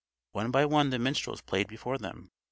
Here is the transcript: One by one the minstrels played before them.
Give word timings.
One 0.31 0.49
by 0.49 0.65
one 0.65 0.89
the 0.89 0.97
minstrels 0.97 1.41
played 1.41 1.67
before 1.67 1.99
them. 1.99 2.31